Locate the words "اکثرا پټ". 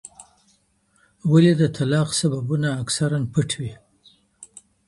2.81-3.49